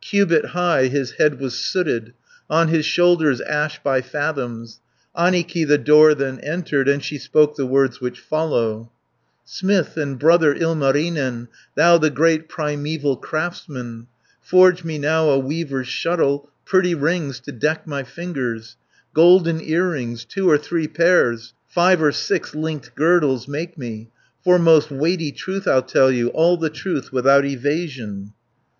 [0.00, 2.12] Cubit high his head was sooted,
[2.48, 4.78] On his shoulders ash by fathoms.
[5.16, 8.92] 220 Annikki the door then entered, And she spoke the words which follow:
[9.44, 14.06] "Smith and brother Ilmarinen, Thou the great primeval craftsman,
[14.40, 18.76] Forge me now a weaver's shuttle, Pretty rings to deck my fingers,
[19.12, 24.10] Golden earrings, two or three pairs, Five or six linked girdles make me,
[24.44, 28.34] For most weighty truth I'll tell you, All the truth without evasion."